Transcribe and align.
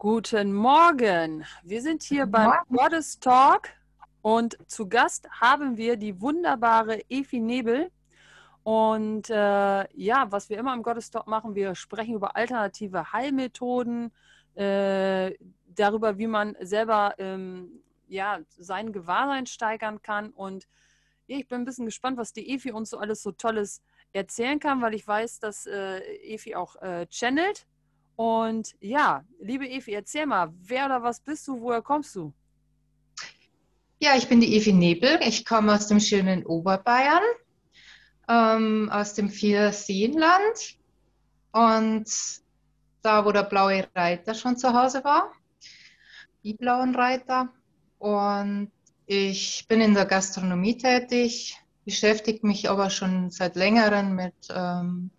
Guten 0.00 0.52
Morgen. 0.52 1.44
Wir 1.64 1.82
sind 1.82 2.04
hier 2.04 2.26
beim. 2.26 2.52
Goddess 2.70 3.18
Talk 3.18 3.70
und 4.22 4.56
zu 4.70 4.88
Gast 4.88 5.28
haben 5.28 5.76
wir 5.76 5.96
die 5.96 6.20
wunderbare 6.20 7.00
Efi 7.08 7.40
Nebel. 7.40 7.90
Und 8.62 9.28
äh, 9.28 9.92
ja, 9.92 10.30
was 10.30 10.48
wir 10.50 10.56
immer 10.56 10.72
im 10.72 10.84
Goddess 10.84 11.10
Talk 11.10 11.26
machen, 11.26 11.56
wir 11.56 11.74
sprechen 11.74 12.14
über 12.14 12.36
alternative 12.36 13.12
Heilmethoden, 13.12 14.12
äh, 14.54 15.34
darüber, 15.66 16.16
wie 16.16 16.28
man 16.28 16.54
selber 16.60 17.16
ähm, 17.18 17.82
ja, 18.06 18.38
sein 18.56 18.92
Gewahrsein 18.92 19.46
steigern 19.46 20.00
kann. 20.00 20.30
Und 20.30 20.68
ja, 21.26 21.38
ich 21.38 21.48
bin 21.48 21.62
ein 21.62 21.64
bisschen 21.64 21.86
gespannt, 21.86 22.18
was 22.18 22.32
die 22.32 22.54
Efi 22.54 22.70
uns 22.70 22.90
so 22.90 22.98
alles 22.98 23.20
so 23.20 23.32
Tolles 23.32 23.82
erzählen 24.12 24.60
kann, 24.60 24.80
weil 24.80 24.94
ich 24.94 25.04
weiß, 25.04 25.40
dass 25.40 25.66
äh, 25.66 25.98
Efi 26.22 26.54
auch 26.54 26.76
äh, 26.76 27.08
channelt. 27.08 27.66
Und 28.18 28.74
ja, 28.80 29.24
liebe 29.38 29.64
Evi, 29.68 29.92
erzähl 29.92 30.26
mal, 30.26 30.52
wer 30.62 30.86
oder 30.86 31.00
was 31.04 31.20
bist 31.20 31.46
du, 31.46 31.60
woher 31.60 31.80
kommst 31.80 32.16
du? 32.16 32.32
Ja, 34.00 34.16
ich 34.16 34.28
bin 34.28 34.40
die 34.40 34.56
Evi 34.56 34.72
Nebel. 34.72 35.20
Ich 35.22 35.44
komme 35.44 35.72
aus 35.72 35.86
dem 35.86 36.00
schönen 36.00 36.44
Oberbayern, 36.44 37.22
ähm, 38.28 38.90
aus 38.90 39.14
dem 39.14 39.30
Vierseenland. 39.30 40.78
Und 41.52 42.06
da, 43.02 43.24
wo 43.24 43.30
der 43.30 43.44
blaue 43.44 43.86
Reiter 43.94 44.34
schon 44.34 44.56
zu 44.56 44.72
Hause 44.72 45.04
war, 45.04 45.30
die 46.42 46.54
blauen 46.54 46.96
Reiter. 46.96 47.52
Und 47.98 48.72
ich 49.06 49.64
bin 49.68 49.80
in 49.80 49.94
der 49.94 50.06
Gastronomie 50.06 50.76
tätig, 50.76 51.56
beschäftige 51.84 52.44
mich 52.44 52.68
aber 52.68 52.90
schon 52.90 53.30
seit 53.30 53.54
längerem 53.54 54.16
mit 54.16 54.34
ähm, 54.52 55.12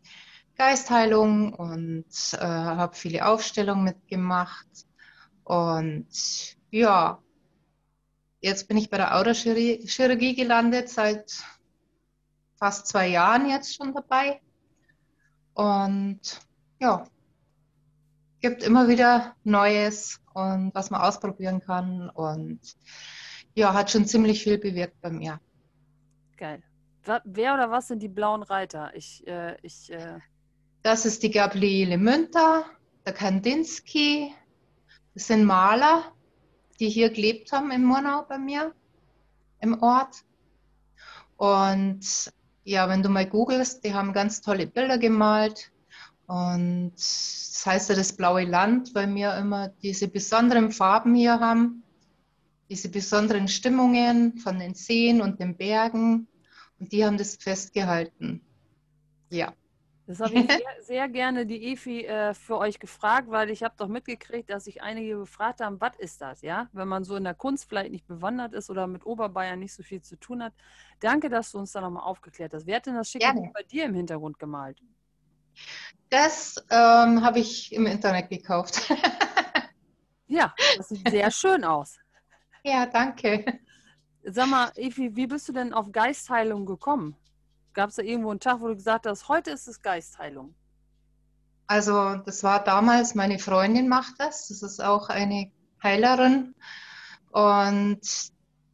Geistheilung 0.60 1.54
und 1.54 2.06
äh, 2.34 2.46
habe 2.46 2.94
viele 2.94 3.26
Aufstellungen 3.26 3.86
mitgemacht. 3.86 4.68
Und 5.46 6.10
ja, 6.70 7.20
jetzt 8.42 8.68
bin 8.68 8.76
ich 8.76 8.90
bei 8.90 8.98
der 8.98 9.16
Autochirurgie 9.16 10.36
gelandet, 10.36 10.90
seit 10.90 11.46
fast 12.58 12.88
zwei 12.88 13.08
Jahren 13.08 13.50
jetzt 13.50 13.74
schon 13.74 13.94
dabei. 13.94 14.42
Und 15.54 16.20
ja, 16.82 17.06
gibt 18.42 18.62
immer 18.62 18.90
wieder 18.90 19.38
Neues 19.46 20.20
und 20.34 20.76
was 20.76 20.90
man 20.90 21.00
ausprobieren 21.00 21.62
kann. 21.62 22.10
Und 22.10 22.60
ja, 23.56 23.74
hat 23.74 23.92
schon 23.92 24.06
ziemlich 24.06 24.44
viel 24.44 24.58
bewirkt 24.58 25.00
bei 25.00 25.10
mir. 25.10 25.40
Geil. 26.36 26.62
Wer 27.24 27.54
oder 27.54 27.72
was 27.72 27.88
sind 27.88 28.04
die 28.04 28.10
blauen 28.10 28.44
Reiter? 28.44 28.92
Ich, 28.94 29.26
äh, 29.26 29.56
ich, 29.62 29.90
äh, 29.90 30.20
Das 30.82 31.06
ist 31.06 31.24
die 31.24 31.32
Gabriele 31.32 31.98
Münter, 31.98 32.66
der 33.06 33.12
Kandinsky. 33.12 34.34
Das 35.14 35.28
sind 35.28 35.44
Maler, 35.44 36.14
die 36.80 36.88
hier 36.90 37.10
gelebt 37.10 37.52
haben 37.52 37.72
in 37.72 37.84
Murnau 37.84 38.24
bei 38.24 38.38
mir 38.38 38.74
im 39.60 39.82
Ort. 39.84 40.24
Und 41.36 42.32
ja, 42.64 42.88
wenn 42.88 43.04
du 43.04 43.10
mal 43.10 43.26
googelst, 43.26 43.84
die 43.84 43.94
haben 43.94 44.14
ganz 44.14 44.40
tolle 44.40 44.68
Bilder 44.68 44.98
gemalt. 44.98 45.70
Und 46.28 46.94
das 46.96 47.64
heißt 47.66 47.90
ja 47.90 47.96
das 47.96 48.16
blaue 48.16 48.46
Land, 48.46 48.96
weil 48.96 49.14
wir 49.14 49.36
immer 49.36 49.70
diese 49.82 50.08
besonderen 50.08 50.72
Farben 50.72 51.14
hier 51.14 51.42
haben, 51.42 51.84
diese 52.70 52.88
besonderen 52.88 53.50
Stimmungen 53.50 54.38
von 54.38 54.60
den 54.60 54.76
Seen 54.76 55.22
und 55.22 55.42
den 55.42 55.58
Bergen. 55.58 56.28
Und 56.80 56.94
die 56.94 57.06
haben 57.06 57.18
das 57.18 57.36
festgehalten. 57.36 58.42
Ja. 59.30 59.54
Das 60.10 60.22
habe 60.22 60.34
ich 60.34 60.52
sehr, 60.52 60.82
sehr 60.82 61.08
gerne 61.08 61.46
die 61.46 61.72
Efi 61.72 62.04
äh, 62.04 62.34
für 62.34 62.58
euch 62.58 62.80
gefragt, 62.80 63.30
weil 63.30 63.52
ich 63.52 63.62
habe 63.62 63.76
doch 63.78 63.88
mitgekriegt, 63.88 64.50
dass 64.50 64.64
sich 64.64 64.82
einige 64.82 65.20
gefragt 65.20 65.62
haben, 65.62 65.80
was 65.80 65.96
ist 66.00 66.20
das, 66.20 66.42
ja? 66.42 66.68
Wenn 66.74 66.88
man 66.88 67.04
so 67.04 67.16
in 67.16 67.26
der 67.26 67.36
Kunst 67.36 67.70
vielleicht 67.70 67.92
nicht 67.92 68.08
bewandert 68.08 68.54
ist 68.54 68.72
oder 68.72 68.88
mit 68.88 69.06
Oberbayern 69.06 69.60
nicht 69.60 69.72
so 69.72 69.84
viel 69.84 70.02
zu 70.02 70.20
tun 70.20 70.42
hat. 70.42 70.54
Danke, 71.00 71.30
dass 71.30 71.52
du 71.52 71.60
uns 71.60 71.74
da 71.74 71.82
nochmal 71.82 72.06
aufgeklärt 72.06 72.56
hast. 72.56 72.66
Wer 72.66 72.78
hat 72.78 72.88
denn 72.88 72.96
das 72.96 73.08
schicke 73.08 73.26
Gerne. 73.26 73.52
Bei 73.54 73.62
dir 73.62 73.86
im 73.86 73.94
Hintergrund 73.94 74.40
gemalt? 74.40 74.82
Das 76.10 76.56
ähm, 76.72 77.24
habe 77.24 77.38
ich 77.38 77.72
im 77.72 77.86
Internet 77.86 78.30
gekauft. 78.30 78.92
Ja, 80.32 80.54
das 80.78 80.90
sieht 80.90 81.10
sehr 81.10 81.32
schön 81.32 81.64
aus. 81.64 81.98
ja, 82.64 82.86
danke. 82.86 83.62
Sag 84.22 84.48
mal, 84.48 84.72
Evi, 84.76 85.16
wie 85.16 85.26
bist 85.26 85.50
du 85.50 85.54
denn 85.54 85.74
auf 85.74 85.92
Geistheilung 85.92 86.68
gekommen? 86.68 87.16
Gab 87.74 87.90
es 87.90 87.96
da 87.96 88.04
irgendwo 88.04 88.32
einen 88.32 88.40
Tag, 88.40 88.62
wo 88.62 88.68
du 88.68 88.76
gesagt 88.76 89.06
hast, 89.06 89.28
heute 89.28 89.52
ist 89.52 89.68
es 89.68 89.82
Geistheilung? 89.82 90.56
Also 91.68 92.16
das 92.26 92.44
war 92.44 92.64
damals, 92.64 93.14
meine 93.14 93.38
Freundin 93.38 93.88
macht 93.88 94.16
das. 94.18 94.48
Das 94.48 94.64
ist 94.64 94.84
auch 94.84 95.10
eine 95.10 95.52
Heilerin. 95.84 96.56
Und 97.32 98.02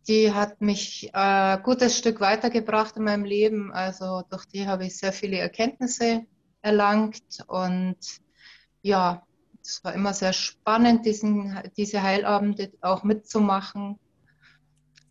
die 0.07 0.33
hat 0.33 0.61
mich 0.61 1.09
äh, 1.13 1.17
ein 1.17 1.63
gutes 1.63 1.97
Stück 1.97 2.21
weitergebracht 2.21 2.95
in 2.95 3.03
meinem 3.03 3.25
Leben. 3.25 3.73
Also 3.73 4.23
durch 4.29 4.45
die 4.45 4.67
habe 4.67 4.85
ich 4.85 4.97
sehr 4.97 5.11
viele 5.11 5.37
Erkenntnisse 5.37 6.25
erlangt. 6.61 7.43
Und 7.47 7.97
ja, 8.81 9.23
es 9.61 9.83
war 9.83 9.93
immer 9.93 10.13
sehr 10.13 10.33
spannend, 10.33 11.05
diesen, 11.05 11.59
diese 11.75 12.01
Heilabende 12.01 12.71
auch 12.81 13.03
mitzumachen, 13.03 13.99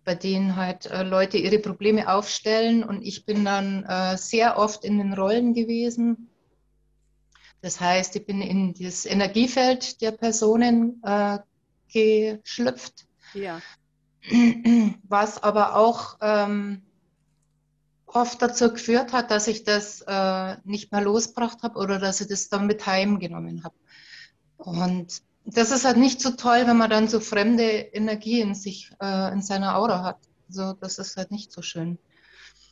bei 0.04 0.15
denen 0.15 0.56
halt 0.56 0.87
äh, 0.87 1.03
Leute 1.03 1.38
ihre 1.38 1.59
Probleme 1.59 2.12
aufstellen. 2.12 2.84
Und 2.84 3.03
ich 3.03 3.25
bin 3.25 3.44
dann 3.44 3.84
äh, 3.84 4.16
sehr 4.16 4.59
oft 4.59 4.84
in 4.84 4.98
den 4.98 5.15
Rollen 5.15 5.54
gewesen. 5.54 6.28
Das 7.62 7.81
heißt, 7.81 8.14
ich 8.16 8.26
bin 8.26 8.43
in 8.43 8.75
das 8.75 9.06
Energiefeld 9.06 10.03
der 10.03 10.12
Personen 10.12 11.03
äh, 11.03 11.38
geschlüpft, 11.91 13.06
Ja. 13.32 13.62
was 15.09 15.43
aber 15.43 15.76
auch 15.76 16.19
ähm, 16.20 16.82
oft 18.06 18.43
dazu 18.43 18.70
geführt 18.70 19.12
hat, 19.12 19.31
dass 19.31 19.48
ich 19.48 19.64
das 19.64 20.03
äh, 20.03 20.56
nicht 20.64 20.93
mehr 20.93 21.00
losgebracht 21.00 21.62
habe 21.62 21.78
oder 21.78 21.98
dass 21.98 22.20
ich 22.20 22.28
das 22.28 22.48
dann 22.48 22.66
mit 22.66 22.87
heimgenommen 22.87 23.64
habe. 23.64 23.75
Und 24.56 25.22
das 25.44 25.71
ist 25.71 25.84
halt 25.84 25.97
nicht 25.97 26.21
so 26.21 26.31
toll, 26.31 26.62
wenn 26.66 26.77
man 26.77 26.91
dann 26.91 27.09
so 27.09 27.21
fremde 27.21 27.62
Energie 27.62 28.41
in 28.41 28.55
sich, 28.55 28.91
äh, 29.00 29.32
in 29.32 29.43
seiner 29.43 29.77
Aura 29.77 30.03
hat. 30.03 30.19
Also 30.49 30.72
das 30.75 30.99
ist 30.99 31.16
halt 31.16 31.31
nicht 31.31 31.53
so 31.53 31.62
schön. 31.62 31.99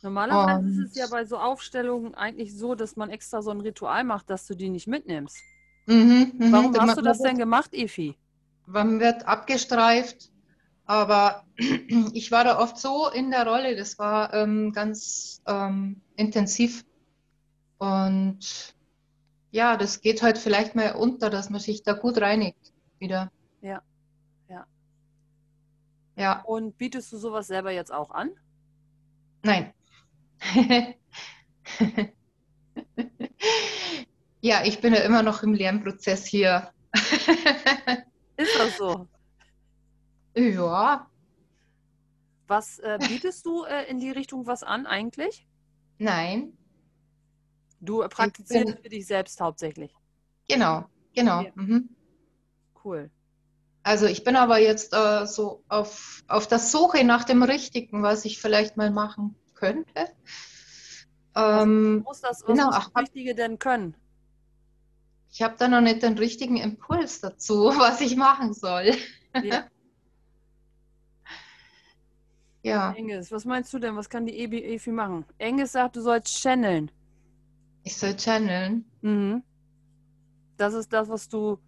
Normalerweise 0.01 0.67
ist 0.69 0.77
es 0.77 0.85
Und- 0.91 0.95
ja 0.95 1.07
bei 1.07 1.25
so 1.25 1.37
Aufstellungen 1.37 2.13
eigentlich 2.15 2.55
so, 2.57 2.75
dass 2.75 2.95
man 2.95 3.09
extra 3.09 3.41
so 3.41 3.51
ein 3.51 3.61
Ritual 3.61 4.03
macht, 4.03 4.29
dass 4.29 4.45
du 4.47 4.55
die 4.55 4.69
nicht 4.69 4.87
mitnimmst. 4.87 5.37
Mhm, 5.85 6.33
mhm. 6.37 6.51
Warum 6.51 6.79
hast 6.79 6.97
du 6.97 7.01
das 7.01 7.19
denn 7.19 7.37
gemacht, 7.37 7.73
Efi? 7.73 8.15
man 8.65 8.99
wird 8.99 9.25
abgestreift, 9.27 10.31
aber 10.85 11.43
ich 12.13 12.31
war 12.31 12.43
da 12.43 12.59
oft 12.59 12.77
so 12.77 13.09
in 13.09 13.29
der 13.31 13.45
Rolle, 13.45 13.75
das 13.75 13.99
war 13.99 14.33
ähm, 14.33 14.71
ganz 14.71 15.41
ähm, 15.47 16.01
intensiv. 16.15 16.85
Und 17.77 18.39
ja, 19.53 19.77
das 19.77 20.01
geht 20.01 20.21
halt 20.23 20.37
vielleicht 20.37 20.73
mal 20.75 20.95
unter, 20.95 21.29
dass 21.29 21.49
man 21.51 21.59
sich 21.61 21.83
da 21.83 21.93
gut 21.93 22.17
reinigt 22.19 22.73
wieder. 22.99 23.31
Ja, 23.61 23.81
ja. 24.49 24.65
Ja, 26.15 26.41
Und 26.41 26.77
bietest 26.77 27.11
du 27.13 27.17
sowas 27.17 27.47
selber 27.47 27.71
jetzt 27.71 27.91
auch 27.93 28.11
an? 28.11 28.31
nein. 29.43 29.73
Ja, 34.41 34.63
ich 34.65 34.81
bin 34.81 34.93
ja 34.93 34.99
immer 35.01 35.23
noch 35.23 35.41
im 35.43 35.53
Lernprozess 35.53 36.25
hier. 36.25 36.73
Ist 38.35 38.59
das 38.59 38.77
so? 38.77 39.07
Ja, 40.35 41.07
Was 42.47 42.79
äh, 42.79 42.97
bietest 43.07 43.45
du 43.45 43.63
äh, 43.63 43.89
in 43.89 43.99
die 43.99 44.11
Richtung 44.11 44.45
was 44.45 44.63
an 44.63 44.85
eigentlich? 44.85 45.47
nein, 45.99 46.57
Du 47.83 47.99
praktizierst 48.07 48.79
für 48.81 48.89
dich 48.89 49.05
selbst 49.05 49.39
hauptsächlich. 49.41 49.93
genau, 50.47 50.85
genau. 51.13 51.41
Ja. 51.41 51.51
Mhm. 51.55 51.89
Cool. 52.83 53.11
Also 53.83 54.05
ich 54.05 54.23
bin 54.23 54.37
aber 54.37 54.59
jetzt 54.59 54.93
äh, 54.93 55.25
so 55.25 55.63
auf, 55.67 56.23
auf 56.29 56.47
der 56.47 56.59
Suche 56.59 57.03
nach 57.03 57.25
dem 57.25 57.43
Richtigen, 57.43 58.01
was 58.01 58.23
ich 58.23 58.39
vielleicht 58.39 58.77
mal 58.77 58.91
machen 58.91 59.35
könnte. 59.53 60.09
Ähm, 61.35 62.01
Muss 62.03 62.21
das, 62.21 62.41
was 62.41 62.47
Genau, 62.47 62.67
muss 62.67 62.75
das 62.75 62.95
Richtige 62.95 63.35
denn 63.35 63.59
können? 63.59 63.95
ich 65.31 65.41
habe 65.41 65.55
da 65.57 65.67
noch 65.67 65.81
nicht 65.81 66.03
den 66.03 66.17
richtigen 66.17 66.57
Impuls 66.57 67.19
dazu, 67.19 67.55
was 67.77 67.99
ich 68.01 68.15
machen 68.15 68.53
soll. 68.53 68.91
Ja. 69.43 69.67
Ja, 72.61 72.93
Engels, 72.93 73.29
was 73.29 73.43
meinst 73.43 73.73
du 73.73 73.79
denn? 73.79 73.97
Was 73.97 74.09
kann 74.09 74.25
die 74.25 74.37
Ebi, 74.39 74.63
Efi 74.63 74.91
machen? 74.91 75.25
Engels 75.37 75.73
sagt, 75.73 75.97
du 75.97 76.01
sollst 76.01 76.33
channeln. 76.41 76.89
Ich 77.83 77.95
soll 77.97 78.15
channeln. 78.15 78.85
Mhm. 79.01 79.43
Das 80.57 80.73
ist 80.73 80.93
das, 80.93 81.09
was 81.09 81.29
du 81.29 81.59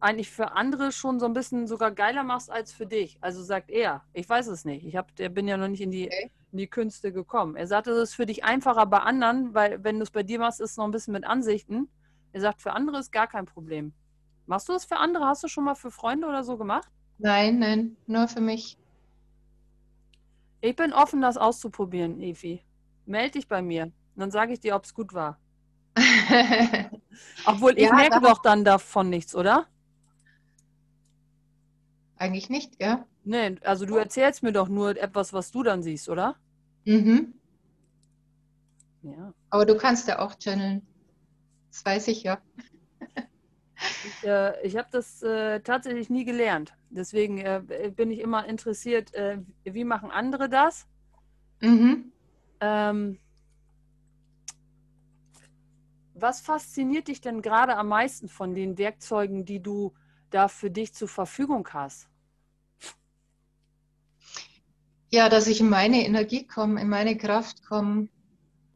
eigentlich 0.00 0.30
für 0.30 0.52
andere 0.52 0.92
schon 0.92 1.18
so 1.18 1.26
ein 1.26 1.32
bisschen 1.32 1.66
sogar 1.66 1.90
geiler 1.92 2.24
machst 2.24 2.50
als 2.50 2.72
für 2.72 2.86
dich. 2.86 3.18
Also 3.22 3.42
sagt 3.42 3.70
er. 3.70 4.04
Ich 4.12 4.28
weiß 4.28 4.48
es 4.48 4.64
nicht. 4.64 4.84
Ich 4.84 4.96
hab, 4.96 5.14
der 5.16 5.28
bin 5.30 5.48
ja 5.48 5.56
noch 5.56 5.68
nicht 5.68 5.80
in 5.80 5.90
die, 5.90 6.06
Okay. 6.06 6.30
in 6.52 6.58
die 6.58 6.66
Künste 6.68 7.12
gekommen. 7.12 7.56
Er 7.56 7.66
sagt, 7.66 7.86
es 7.86 7.96
ist 7.96 8.14
für 8.14 8.26
dich 8.26 8.44
einfacher 8.44 8.86
bei 8.86 8.98
anderen, 8.98 9.54
weil 9.54 9.82
wenn 9.82 9.96
du 9.98 10.02
es 10.02 10.10
bei 10.10 10.22
dir 10.22 10.38
machst, 10.38 10.60
ist 10.60 10.72
es 10.72 10.76
noch 10.76 10.84
ein 10.84 10.90
bisschen 10.90 11.12
mit 11.14 11.24
Ansichten. 11.24 11.88
Er 12.32 12.40
sagt, 12.42 12.60
für 12.60 12.72
andere 12.72 12.98
ist 12.98 13.12
gar 13.12 13.26
kein 13.28 13.46
Problem. 13.46 13.94
Machst 14.46 14.68
du 14.68 14.72
das 14.72 14.84
für 14.84 14.96
andere? 14.98 15.26
Hast 15.26 15.42
du 15.44 15.48
schon 15.48 15.64
mal 15.64 15.74
für 15.74 15.90
Freunde 15.90 16.26
oder 16.26 16.44
so 16.44 16.58
gemacht? 16.58 16.88
Nein, 17.18 17.58
nein, 17.60 17.96
nur 18.06 18.28
für 18.28 18.40
mich. 18.40 18.76
Ich 20.60 20.76
bin 20.76 20.92
offen, 20.92 21.20
das 21.22 21.36
auszuprobieren, 21.36 22.20
Evi. 22.20 22.62
Meld 23.06 23.34
dich 23.36 23.48
bei 23.48 23.62
mir. 23.62 23.92
Dann 24.16 24.30
sage 24.30 24.52
ich 24.52 24.60
dir, 24.60 24.74
ob 24.76 24.84
es 24.84 24.94
gut 24.94 25.12
war. 25.14 25.38
Obwohl, 27.46 27.72
ich 27.72 27.84
Ja, 27.84 27.94
merke 27.94 28.20
doch 28.20 28.42
dann 28.42 28.64
davon 28.64 29.10
nichts, 29.10 29.34
oder? 29.34 29.66
Eigentlich 32.16 32.48
nicht, 32.50 32.80
ja? 32.80 33.06
Nee, 33.24 33.56
also 33.62 33.86
du 33.86 33.96
erzählst 33.96 34.42
mir 34.42 34.52
doch 34.52 34.68
nur 34.68 34.96
etwas, 34.96 35.32
was 35.32 35.50
du 35.50 35.62
dann 35.62 35.82
siehst, 35.82 36.08
oder? 36.08 36.36
Mhm. 36.84 37.34
Ja. 39.02 39.32
Aber 39.50 39.66
du 39.66 39.76
kannst 39.76 40.08
ja 40.08 40.18
auch 40.18 40.34
channeln. 40.38 40.86
Das 41.70 41.84
weiß 41.84 42.08
ich 42.08 42.22
ja. 42.22 42.38
Ich, 44.06 44.26
äh, 44.26 44.66
ich 44.66 44.76
habe 44.76 44.88
das 44.92 45.22
äh, 45.22 45.60
tatsächlich 45.60 46.08
nie 46.08 46.24
gelernt. 46.24 46.74
Deswegen 46.90 47.38
äh, 47.38 47.60
bin 47.94 48.10
ich 48.10 48.20
immer 48.20 48.46
interessiert, 48.46 49.12
äh, 49.14 49.38
wie 49.64 49.84
machen 49.84 50.10
andere 50.10 50.48
das? 50.48 50.86
Mhm. 51.60 52.12
Ähm, 52.60 53.18
was 56.14 56.40
fasziniert 56.40 57.08
dich 57.08 57.20
denn 57.20 57.42
gerade 57.42 57.76
am 57.76 57.88
meisten 57.88 58.28
von 58.28 58.54
den 58.54 58.78
Werkzeugen, 58.78 59.44
die 59.44 59.60
du 59.60 59.92
da 60.30 60.48
für 60.48 60.70
dich 60.70 60.94
zur 60.94 61.08
Verfügung 61.08 61.68
hast? 61.72 62.08
Ja, 65.10 65.28
dass 65.28 65.46
ich 65.46 65.60
in 65.60 65.68
meine 65.68 66.04
Energie 66.04 66.46
komme, 66.46 66.80
in 66.80 66.88
meine 66.88 67.16
Kraft 67.16 67.64
komme. 67.64 68.08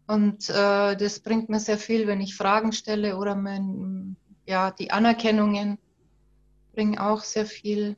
Und 0.06 0.48
äh, 0.48 0.96
das 0.96 1.20
bringt 1.20 1.48
mir 1.48 1.60
sehr 1.60 1.78
viel, 1.78 2.06
wenn 2.06 2.20
ich 2.20 2.34
Fragen 2.34 2.72
stelle 2.72 3.16
oder 3.16 3.34
mein, 3.34 4.16
ja, 4.46 4.70
die 4.70 4.90
Anerkennungen 4.90 5.78
bringen 6.72 6.98
auch 6.98 7.22
sehr 7.22 7.46
viel. 7.46 7.96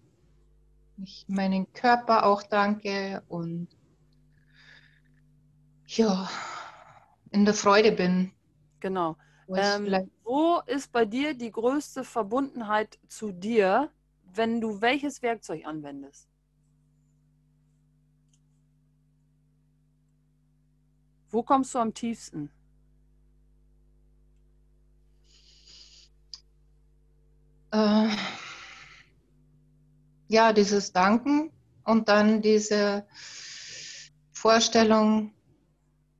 Ich 1.02 1.24
meinen 1.28 1.72
Körper 1.72 2.24
auch 2.24 2.42
danke 2.42 3.22
und 3.28 3.68
ja, 5.86 6.28
in 7.30 7.44
der 7.44 7.54
Freude 7.54 7.92
bin. 7.92 8.32
Genau. 8.80 9.16
Ähm, 9.56 10.10
wo 10.24 10.60
ist 10.66 10.92
bei 10.92 11.04
dir 11.04 11.34
die 11.34 11.50
größte 11.50 12.04
Verbundenheit 12.04 12.98
zu 13.08 13.32
dir, 13.32 13.90
wenn 14.34 14.60
du 14.60 14.80
welches 14.80 15.22
Werkzeug 15.22 15.66
anwendest? 15.66 16.28
Wo 21.30 21.42
kommst 21.42 21.74
du 21.74 21.78
am 21.78 21.94
tiefsten? 21.94 22.50
äh, 27.72 28.08
ja, 30.28 30.52
dieses 30.52 30.92
Danken 30.92 31.50
und 31.84 32.08
dann 32.08 32.42
diese 32.42 33.06
Vorstellung 34.32 35.32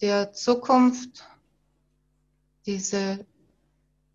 der 0.01 0.33
Zukunft, 0.33 1.27
diese 2.67 3.27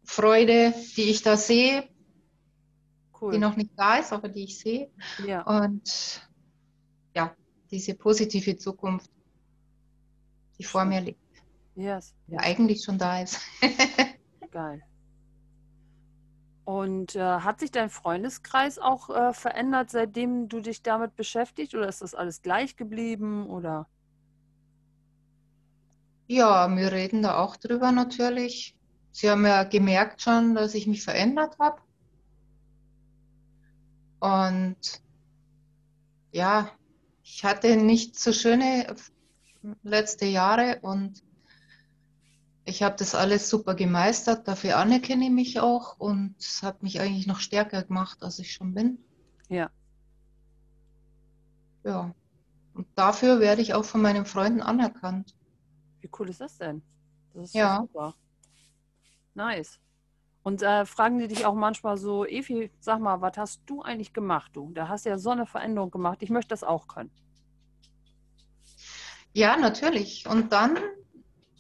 Freude, 0.03 0.74
die 0.95 1.09
ich 1.09 1.21
da 1.21 1.38
sehe, 1.38 1.83
die 1.83 3.21
Cool. 3.21 3.39
noch 3.39 3.56
nicht 3.56 3.71
da 3.77 3.97
ist, 3.97 4.12
aber 4.13 4.30
die 4.30 4.44
ich 4.44 4.59
sehe. 4.59 4.92
Ja, 5.25 5.42
Und 5.42 6.27
ja, 7.15 7.36
diese 7.71 7.95
positive 7.95 8.57
Zukunft, 8.57 9.09
die 10.59 10.63
vor 10.63 10.81
Schön. 10.81 10.89
mir 10.89 11.01
liegt, 11.01 11.19
yes. 11.75 12.13
ja 12.27 12.39
eigentlich 12.39 12.83
schon 12.83 12.97
da 12.97 13.21
ist. 13.21 13.39
Geil. 14.51 14.81
Und 16.65 17.15
äh, 17.15 17.19
hat 17.21 17.59
sich 17.59 17.71
dein 17.71 17.89
Freundeskreis 17.89 18.80
auch 18.80 19.09
äh, 19.09 19.33
verändert, 19.33 19.91
seitdem 19.91 20.50
du 20.50 20.62
dich 20.62 20.81
damit 20.81 21.15
beschäftigst? 21.15 21.75
Oder 21.75 21.88
ist 21.88 22.01
das 22.01 22.15
alles 22.15 22.41
gleich 22.41 22.75
geblieben? 22.75 23.48
Oder? 23.48 23.88
Ja, 26.27 26.75
wir 26.75 26.92
reden 26.92 27.22
da 27.22 27.38
auch 27.38 27.56
drüber 27.56 27.92
natürlich. 27.92 28.75
Sie 29.12 29.30
haben 29.30 29.45
ja 29.45 29.63
gemerkt 29.63 30.22
schon, 30.22 30.56
dass 30.56 30.74
ich 30.74 30.88
mich 30.88 31.04
verändert 31.04 31.57
habe. 31.60 31.81
Und 34.19 35.01
ja, 36.31 36.72
ich 37.24 37.45
hatte 37.45 37.77
nicht 37.77 38.19
so 38.19 38.33
schöne 38.33 38.95
letzte 39.83 40.25
Jahre 40.25 40.80
und 40.81 41.24
ich 42.66 42.81
habe 42.81 42.95
das 42.98 43.13
alles 43.13 43.50
super 43.50 43.75
gemeistert. 43.75 44.48
Dafür 44.48 44.77
anerkenne 44.77 45.25
ich 45.25 45.31
mich 45.31 45.60
auch 45.60 45.98
und 46.00 46.36
es 46.39 46.63
hat 46.63 46.81
mich 46.81 47.00
eigentlich 47.00 47.27
noch 47.27 47.39
stärker 47.39 47.83
gemacht, 47.83 48.24
als 48.24 48.39
ich 48.39 48.51
schon 48.51 48.74
bin. 48.74 48.98
Ja. 49.48 49.69
Ja. 51.83 52.13
Und 52.74 52.88
dafür 52.95 53.39
werde 53.39 53.62
ich 53.62 53.75
auch 53.75 53.86
von 53.86 54.01
meinen 54.01 54.25
Freunden 54.25 54.62
anerkannt. 54.62 55.36
Wie 56.05 56.11
cool 56.19 56.29
ist 56.29 56.39
das 56.39 56.55
denn? 56.59 56.83
Das 57.33 57.45
ist 57.45 57.55
Ja. 57.55 57.79
super. 57.81 58.13
Nice. 59.33 59.79
Und 60.43 60.61
äh, 60.61 60.85
fragen 60.85 61.17
die 61.17 61.27
dich 61.27 61.47
auch 61.47 61.55
manchmal 61.55 61.97
so, 61.97 62.27
Evi, 62.27 62.69
sag 62.79 62.99
mal, 62.99 63.21
was 63.21 63.35
hast 63.37 63.61
du 63.65 63.81
eigentlich 63.81 64.13
gemacht, 64.13 64.51
du? 64.53 64.71
Da 64.71 64.87
hast 64.87 65.05
du 65.05 65.09
ja 65.09 65.17
so 65.17 65.31
eine 65.31 65.47
Veränderung 65.47 65.89
gemacht. 65.89 66.19
Ich 66.21 66.29
möchte 66.29 66.49
das 66.49 66.63
auch 66.63 66.87
können. 66.87 67.09
Ja, 69.33 69.57
natürlich. 69.57 70.27
Und 70.27 70.53
dann, 70.53 70.77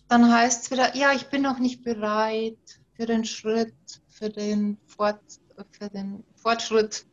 dann 0.09 0.31
heißt 0.31 0.65
es 0.65 0.71
wieder, 0.71 0.95
ja, 0.95 1.11
ich 1.13 1.27
bin 1.31 1.41
noch 1.41 1.57
nicht 1.57 1.83
bereit 1.83 2.59
für 2.93 3.07
den 3.07 3.25
Schritt, 3.25 3.73
für 4.07 4.29
den, 4.29 4.77
Fort, 4.85 5.23
für 5.71 5.89
den 5.89 6.23
Fortschritt. 6.35 7.07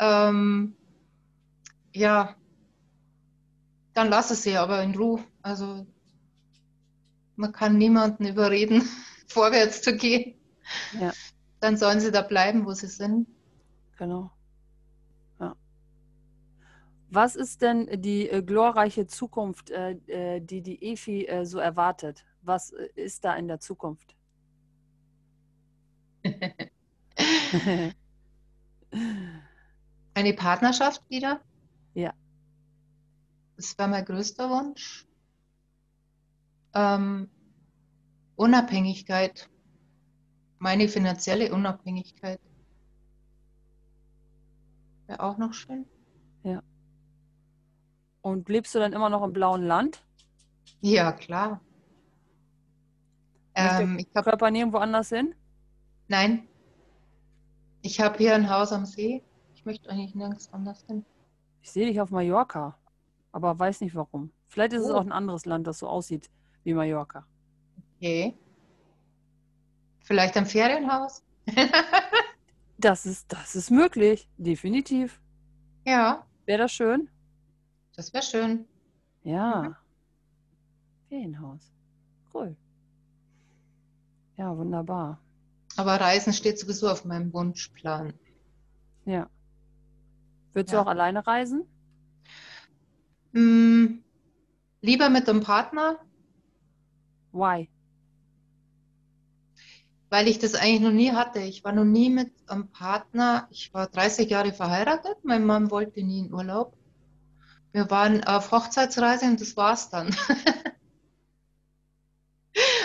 Ähm, 0.00 0.76
ja, 1.94 2.34
dann 3.94 4.10
lass 4.10 4.32
es 4.32 4.42
sie 4.42 4.56
aber 4.56 4.82
in 4.82 4.96
Ruhe. 4.96 5.24
Also 5.40 5.86
man 7.36 7.52
kann 7.52 7.78
niemanden 7.78 8.26
überreden, 8.26 8.82
vorwärts 9.28 9.82
zu 9.82 9.96
gehen. 9.96 10.34
Ja. 10.98 11.12
Dann 11.60 11.76
sollen 11.76 12.00
sie 12.00 12.10
da 12.10 12.22
bleiben, 12.22 12.66
wo 12.66 12.72
sie 12.72 12.88
sind. 12.88 13.28
Genau. 13.98 14.30
Ja. 15.40 15.54
Was 17.10 17.36
ist 17.36 17.62
denn 17.62 18.02
die 18.02 18.28
äh, 18.28 18.42
glorreiche 18.42 19.06
Zukunft, 19.06 19.70
äh, 19.70 19.92
äh, 20.06 20.40
die 20.40 20.62
die 20.62 20.82
Efi 20.84 21.26
äh, 21.26 21.46
so 21.46 21.58
erwartet? 21.58 22.24
Was 22.42 22.72
äh, 22.72 22.88
ist 22.94 23.24
da 23.24 23.34
in 23.36 23.48
der 23.48 23.60
Zukunft? 23.60 24.16
Eine 30.14 30.34
Partnerschaft 30.34 31.02
wieder? 31.08 31.40
Ja. 31.94 32.12
Das 33.56 33.78
war 33.78 33.88
mein 33.88 34.04
größter 34.04 34.50
Wunsch. 34.50 35.06
Ähm, 36.76 37.30
Unabhängigkeit. 38.36 39.48
Meine 40.58 40.88
finanzielle 40.88 41.52
Unabhängigkeit. 41.54 42.38
Wäre 45.06 45.20
auch 45.20 45.38
noch 45.38 45.54
schön. 45.54 45.86
Und 48.20 48.48
lebst 48.48 48.74
du 48.74 48.80
dann 48.80 48.92
immer 48.92 49.08
noch 49.08 49.22
im 49.22 49.32
blauen 49.32 49.62
Land? 49.62 50.04
Ja, 50.80 51.12
klar. 51.12 51.60
Ähm, 53.54 53.98
ich 54.00 54.08
hab, 54.16 54.24
Körper 54.24 54.50
nirgendwo 54.50 54.78
anders 54.78 55.08
hin? 55.08 55.34
nein. 56.08 56.46
Ich 57.82 58.00
habe 58.00 58.18
hier 58.18 58.34
ein 58.34 58.50
Haus 58.50 58.72
am 58.72 58.84
See. 58.84 59.22
Ich 59.54 59.64
möchte 59.64 59.88
eigentlich 59.88 60.16
nirgends 60.16 60.52
anders 60.52 60.82
hin. 60.88 61.06
Ich 61.62 61.70
sehe 61.70 61.86
dich 61.86 62.00
auf 62.00 62.10
Mallorca, 62.10 62.76
aber 63.30 63.56
weiß 63.56 63.80
nicht 63.80 63.94
warum. 63.94 64.32
Vielleicht 64.48 64.72
ist 64.72 64.82
es 64.82 64.90
Oh. 64.90 64.96
auch 64.96 65.02
ein 65.02 65.12
anderes 65.12 65.46
Land, 65.46 65.68
das 65.68 65.78
so 65.78 65.86
aussieht 65.88 66.28
wie 66.66 66.74
Mallorca. 66.74 67.24
Okay. 67.96 68.34
Vielleicht 70.00 70.36
ein 70.36 70.46
Ferienhaus? 70.46 71.22
Das 72.78 73.06
ist, 73.06 73.32
das 73.32 73.56
ist 73.56 73.70
möglich, 73.70 74.28
definitiv. 74.36 75.18
Ja, 75.86 76.26
Wäre 76.44 76.58
das 76.64 76.72
schön? 76.72 77.08
das 77.96 78.12
wäre 78.12 78.22
schön. 78.22 78.66
Ja. 79.22 79.62
Mhm. 79.62 79.76
Ferienhaus. 81.08 81.72
Cool. 82.34 82.54
Ja, 84.36 84.54
wunderbar. 84.54 85.18
Aber 85.78 85.98
Reisen 85.98 86.34
steht 86.34 86.58
sowieso 86.58 86.90
auf 86.90 87.06
meinem 87.06 87.32
Wunschplan. 87.32 88.12
Ja. 89.06 89.30
Würdest 90.52 90.74
Ja. 90.74 90.80
du 90.80 90.84
auch 90.86 90.90
alleine 90.90 91.26
reisen? 91.26 91.64
Hm, 93.32 94.04
lieber 94.82 95.08
mit 95.08 95.30
einem 95.30 95.40
Partner, 95.40 95.98
Why? 97.36 97.68
weil 100.08 100.28
ich 100.28 100.38
das 100.38 100.54
eigentlich 100.54 100.80
noch 100.80 100.92
nie 100.92 101.12
hatte. 101.12 101.40
Ich 101.40 101.64
war 101.64 101.72
noch 101.72 101.84
nie 101.84 102.10
mit 102.10 102.32
einem 102.46 102.68
Partner. 102.68 103.48
Ich 103.50 103.74
war 103.74 103.86
30 103.88 104.30
Jahre 104.30 104.52
verheiratet. 104.52 105.18
Mein 105.24 105.44
Mann 105.44 105.70
wollte 105.70 106.02
nie 106.02 106.20
in 106.20 106.32
Urlaub. 106.32 106.76
Wir 107.72 107.90
waren 107.90 108.24
auf 108.24 108.50
Hochzeitsreise 108.52 109.26
und 109.26 109.40
das 109.40 109.56
war's 109.56 109.90
dann. 109.90 110.14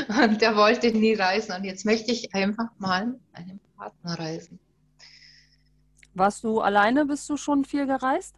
Und 0.09 0.41
der 0.41 0.57
wollte 0.57 0.91
nie 0.91 1.13
reisen. 1.13 1.55
Und 1.55 1.63
jetzt 1.63 1.85
möchte 1.85 2.11
ich 2.11 2.35
einfach 2.35 2.67
mal 2.77 3.05
mit 3.05 3.21
einem 3.31 3.61
Partnerreisen. 3.77 4.59
Warst 6.13 6.43
du 6.43 6.59
alleine? 6.59 7.05
Bist 7.05 7.29
du 7.29 7.37
schon 7.37 7.63
viel 7.63 7.87
gereist? 7.87 8.35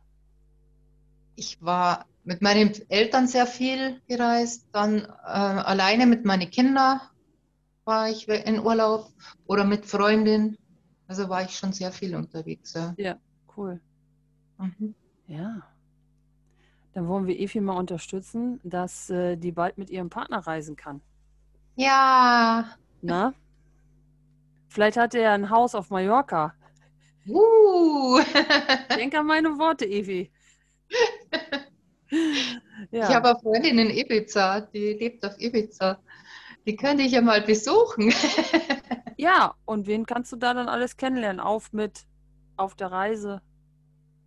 Ich 1.36 1.60
war 1.60 2.06
mit 2.24 2.42
meinen 2.42 2.74
Eltern 2.90 3.28
sehr 3.28 3.46
viel 3.46 4.02
gereist, 4.08 4.68
dann 4.72 5.02
äh, 5.02 5.08
alleine 5.28 6.06
mit 6.06 6.26
meinen 6.26 6.50
Kindern 6.50 7.02
war 7.86 8.10
ich 8.10 8.28
in 8.28 8.60
Urlaub 8.60 9.10
oder 9.46 9.66
mit 9.66 9.86
Freundin. 9.86 10.58
Also 11.08 11.28
war 11.30 11.44
ich 11.44 11.56
schon 11.56 11.74
sehr 11.74 11.92
viel 11.92 12.16
unterwegs. 12.16 12.74
Ja, 12.74 12.94
ja 12.98 13.18
cool. 13.58 13.80
Mhm. 14.58 14.96
Ja. 15.28 15.62
Dann 16.94 17.08
wollen 17.08 17.28
wir 17.28 17.40
Efi 17.40 17.60
mal 17.60 17.78
unterstützen, 17.78 18.62
dass 18.64 19.10
äh, 19.10 19.36
die 19.36 19.52
bald 19.52 19.78
mit 19.78 19.90
ihrem 19.90 20.10
Partner 20.10 20.40
reisen 20.40 20.76
kann. 20.76 21.02
Ja. 21.76 22.78
Na? 23.02 23.34
Vielleicht 24.70 24.98
hat 24.98 25.14
er 25.14 25.34
ein 25.34 25.50
Haus 25.50 25.76
auf 25.76 25.90
Mallorca. 25.90 26.54
Uh. 27.28 28.20
Denk 28.96 29.16
an 29.16 29.26
meine 29.26 29.58
Worte, 29.58 29.86
Evi. 29.86 30.32
ja. 32.92 33.10
Ich 33.10 33.16
habe 33.16 33.30
eine 33.30 33.40
Freundin 33.40 33.80
in 33.80 33.90
Ibiza, 33.90 34.62
die 34.62 34.94
lebt 34.94 35.26
auf 35.26 35.40
Ibiza. 35.40 36.00
Die 36.66 36.76
könnte 36.76 37.04
ich 37.04 37.12
ja 37.12 37.22
mal 37.22 37.42
besuchen. 37.42 38.14
ja, 39.18 39.56
und 39.66 39.88
wen 39.88 40.06
kannst 40.06 40.32
du 40.32 40.38
da 40.38 40.54
dann 40.54 40.70
alles 40.70 40.98
kennenlernen? 40.98 41.40
Auf 41.40 41.74
mit 41.74 42.06
auf 42.56 42.76
der 42.76 42.92
Reise. 42.92 43.42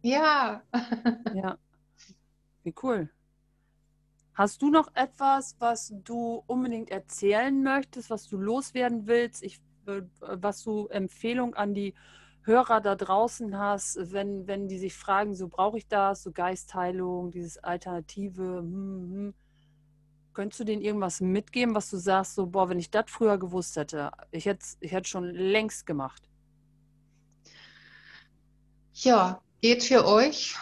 Ja. 0.03 0.63
ja. 1.35 1.59
Wie 2.63 2.75
cool. 2.83 3.11
Hast 4.35 4.61
du 4.61 4.71
noch 4.71 4.95
etwas, 4.95 5.57
was 5.61 5.95
du 6.05 6.43
unbedingt 6.47 6.91
erzählen 6.91 7.63
möchtest, 7.63 8.11
was 8.11 8.29
du 8.29 8.37
loswerden 8.37 9.07
willst? 9.07 9.43
Ich, 9.43 9.61
äh, 9.87 10.03
was 10.21 10.63
du 10.63 10.89
Empfehlung 10.89 11.55
an 11.55 11.73
die 11.73 11.95
Hörer 12.47 12.81
da 12.81 12.95
draußen 12.95 13.59
hast, 13.59 13.99
wenn, 14.13 14.47
wenn 14.47 14.69
die 14.69 14.79
sich 14.79 14.95
fragen, 14.95 15.35
so 15.35 15.49
brauche 15.49 15.79
ich 15.79 15.89
das, 15.89 16.23
so 16.23 16.31
Geistheilung, 16.31 17.33
dieses 17.33 17.59
Alternative, 17.59 18.59
hm, 18.59 19.11
hm. 19.13 19.35
könntest 20.33 20.61
du 20.61 20.65
denen 20.65 20.81
irgendwas 20.81 21.21
mitgeben, 21.21 21.75
was 21.75 21.91
du 21.91 21.97
sagst, 21.97 22.37
so, 22.37 22.47
boah, 22.47 22.69
wenn 22.69 22.79
ich 22.79 22.93
das 22.93 23.07
früher 23.09 23.37
gewusst 23.37 23.75
hätte, 23.75 24.13
ich 24.31 24.47
hätte 24.47 24.61
es 24.63 24.77
ich 24.81 24.93
hätte 24.93 25.09
schon 25.09 25.25
längst 25.25 25.87
gemacht. 25.87 26.23
Ja, 28.93 29.43
geht 29.61 29.83
für 29.83 30.07
euch, 30.07 30.55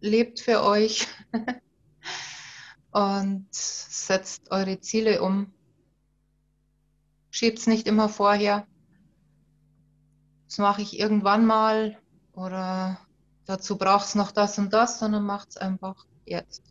lebt 0.00 0.38
für 0.38 0.62
euch 0.62 1.08
und 2.92 3.48
setzt 3.52 4.52
eure 4.52 4.78
Ziele 4.78 5.20
um. 5.20 5.52
Schiebt 7.32 7.58
es 7.58 7.66
nicht 7.66 7.88
immer 7.88 8.08
vorher 8.08 8.64
das 10.54 10.58
mache 10.60 10.82
ich 10.82 11.00
irgendwann 11.00 11.46
mal 11.46 11.96
oder 12.32 12.96
dazu 13.44 13.76
braucht 13.76 14.04
es 14.04 14.14
noch 14.14 14.30
das 14.30 14.56
und 14.56 14.72
das, 14.72 15.00
sondern 15.00 15.24
macht 15.24 15.48
es 15.48 15.56
einfach 15.56 16.06
jetzt. 16.26 16.62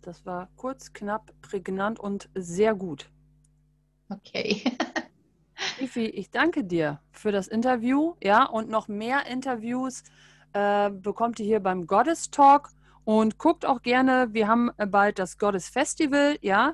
Das 0.00 0.24
war 0.24 0.48
kurz, 0.56 0.94
knapp, 0.94 1.30
prägnant 1.42 2.00
und 2.00 2.30
sehr 2.34 2.74
gut. 2.74 3.10
Okay. 4.08 4.62
Ifi, 5.78 6.06
ich 6.06 6.30
danke 6.30 6.64
dir 6.64 7.00
für 7.12 7.32
das 7.32 7.48
Interview. 7.48 8.14
Ja, 8.22 8.44
und 8.44 8.70
noch 8.70 8.88
mehr 8.88 9.26
Interviews 9.26 10.02
äh, 10.54 10.88
bekommt 10.88 11.38
ihr 11.38 11.44
hier 11.44 11.60
beim 11.60 11.86
Goddess 11.86 12.30
Talk. 12.30 12.70
Und 13.04 13.36
guckt 13.36 13.66
auch 13.66 13.82
gerne, 13.82 14.28
wir 14.32 14.48
haben 14.48 14.70
bald 14.78 15.18
das 15.18 15.36
Goddess 15.36 15.68
Festival, 15.68 16.38
ja. 16.40 16.72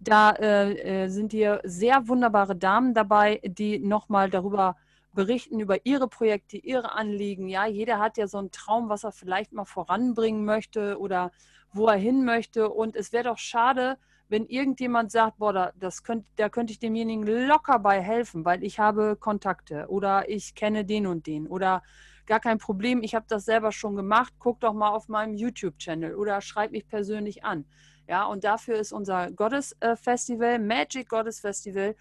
Da 0.00 0.30
äh, 0.30 1.04
äh 1.04 1.08
sind 1.08 1.32
hier 1.32 1.60
sehr 1.64 2.06
wunderbare 2.06 2.54
Damen 2.54 2.94
dabei, 2.94 3.40
die 3.44 3.80
nochmal 3.80 4.30
darüber 4.30 4.76
berichten 5.18 5.58
über 5.58 5.84
ihre 5.84 6.06
Projekte, 6.06 6.58
ihre 6.58 6.92
Anliegen. 6.92 7.48
Ja, 7.48 7.66
jeder 7.66 7.98
hat 7.98 8.18
ja 8.18 8.28
so 8.28 8.38
einen 8.38 8.52
Traum, 8.52 8.88
was 8.88 9.02
er 9.02 9.10
vielleicht 9.10 9.52
mal 9.52 9.64
voranbringen 9.64 10.44
möchte 10.44 10.96
oder 11.00 11.32
wo 11.72 11.88
er 11.88 11.96
hin 11.96 12.24
möchte. 12.24 12.68
Und 12.68 12.94
es 12.94 13.12
wäre 13.12 13.24
doch 13.24 13.38
schade, 13.38 13.98
wenn 14.28 14.46
irgendjemand 14.46 15.10
sagt, 15.10 15.38
boah, 15.38 15.72
das 15.74 16.04
könnt, 16.04 16.24
da 16.36 16.48
könnte 16.48 16.72
ich 16.72 16.78
demjenigen 16.78 17.26
locker 17.48 17.80
bei 17.80 18.00
helfen, 18.00 18.44
weil 18.44 18.62
ich 18.62 18.78
habe 18.78 19.16
Kontakte 19.16 19.88
oder 19.88 20.28
ich 20.28 20.54
kenne 20.54 20.84
den 20.84 21.08
und 21.08 21.26
den 21.26 21.48
oder 21.48 21.82
gar 22.26 22.38
kein 22.38 22.58
Problem, 22.58 23.02
ich 23.02 23.16
habe 23.16 23.26
das 23.28 23.44
selber 23.44 23.72
schon 23.72 23.96
gemacht, 23.96 24.34
guck 24.38 24.60
doch 24.60 24.72
mal 24.72 24.90
auf 24.90 25.08
meinem 25.08 25.34
YouTube-Channel 25.34 26.14
oder 26.14 26.40
schreib 26.40 26.70
mich 26.70 26.86
persönlich 26.86 27.42
an. 27.42 27.64
Ja, 28.06 28.24
und 28.26 28.44
dafür 28.44 28.76
ist 28.76 28.92
unser 28.92 29.32
Goddess 29.32 29.74
äh, 29.80 29.96
Festival, 29.96 30.60
Magic 30.60 31.08
Goddess 31.08 31.40
Festival, 31.40 31.96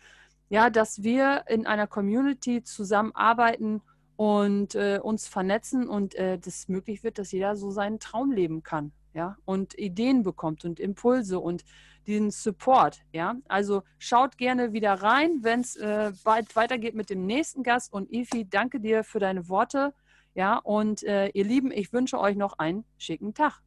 ja, 0.49 0.69
dass 0.69 1.03
wir 1.03 1.43
in 1.47 1.65
einer 1.65 1.87
Community 1.87 2.63
zusammenarbeiten 2.63 3.81
und 4.15 4.75
äh, 4.75 4.99
uns 5.01 5.27
vernetzen 5.27 5.87
und 5.87 6.15
äh, 6.15 6.39
das 6.39 6.67
möglich 6.67 7.03
wird, 7.03 7.19
dass 7.19 7.31
jeder 7.31 7.55
so 7.55 7.69
seinen 7.69 7.99
Traum 7.99 8.31
leben 8.31 8.63
kann, 8.63 8.91
ja, 9.13 9.37
und 9.45 9.77
Ideen 9.77 10.23
bekommt 10.23 10.65
und 10.65 10.79
Impulse 10.79 11.39
und 11.39 11.63
diesen 12.07 12.31
Support, 12.31 13.01
ja. 13.11 13.35
Also 13.47 13.83
schaut 13.99 14.37
gerne 14.37 14.73
wieder 14.73 14.93
rein, 14.93 15.39
wenn 15.41 15.61
es 15.61 15.75
äh, 15.75 16.11
bald 16.23 16.55
weitergeht 16.55 16.95
mit 16.95 17.09
dem 17.09 17.25
nächsten 17.25 17.63
Gast 17.63 17.93
und 17.93 18.11
Ifi, 18.11 18.49
danke 18.49 18.79
dir 18.79 19.03
für 19.03 19.19
deine 19.19 19.49
Worte, 19.49 19.93
ja, 20.33 20.57
und 20.57 21.03
äh, 21.03 21.27
ihr 21.29 21.45
Lieben, 21.45 21.71
ich 21.71 21.93
wünsche 21.93 22.19
euch 22.19 22.35
noch 22.35 22.57
einen 22.57 22.85
schicken 22.97 23.33
Tag. 23.33 23.61